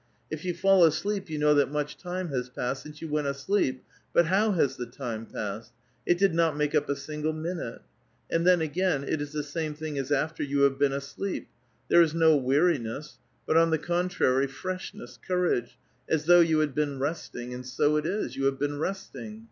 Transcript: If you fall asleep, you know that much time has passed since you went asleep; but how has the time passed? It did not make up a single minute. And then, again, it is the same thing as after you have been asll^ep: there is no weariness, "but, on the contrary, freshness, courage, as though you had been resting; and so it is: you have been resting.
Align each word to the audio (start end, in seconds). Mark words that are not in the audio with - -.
If 0.31 0.43
you 0.45 0.55
fall 0.55 0.83
asleep, 0.83 1.29
you 1.29 1.37
know 1.37 1.53
that 1.53 1.71
much 1.71 1.95
time 1.95 2.29
has 2.29 2.49
passed 2.49 2.81
since 2.81 3.03
you 3.03 3.07
went 3.07 3.27
asleep; 3.27 3.83
but 4.15 4.25
how 4.25 4.51
has 4.53 4.75
the 4.75 4.87
time 4.87 5.27
passed? 5.27 5.73
It 6.07 6.17
did 6.17 6.33
not 6.33 6.57
make 6.57 6.73
up 6.73 6.89
a 6.89 6.95
single 6.95 7.33
minute. 7.33 7.81
And 8.27 8.47
then, 8.47 8.61
again, 8.61 9.03
it 9.03 9.21
is 9.21 9.31
the 9.31 9.43
same 9.43 9.75
thing 9.75 9.99
as 9.99 10.11
after 10.11 10.41
you 10.41 10.61
have 10.61 10.79
been 10.79 10.91
asll^ep: 10.91 11.45
there 11.87 12.01
is 12.01 12.15
no 12.15 12.35
weariness, 12.35 13.19
"but, 13.45 13.57
on 13.57 13.69
the 13.69 13.77
contrary, 13.77 14.47
freshness, 14.47 15.19
courage, 15.21 15.77
as 16.09 16.25
though 16.25 16.39
you 16.39 16.57
had 16.61 16.73
been 16.73 16.97
resting; 16.99 17.53
and 17.53 17.63
so 17.63 17.95
it 17.95 18.07
is: 18.07 18.35
you 18.35 18.45
have 18.45 18.57
been 18.57 18.79
resting. 18.79 19.39